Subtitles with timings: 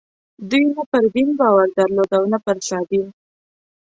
[0.49, 3.05] دوی نه پر دین باور درلود او نه پر سادین.